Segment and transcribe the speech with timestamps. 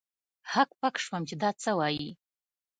[0.53, 2.09] هک پک سوم چې دا څه وايي.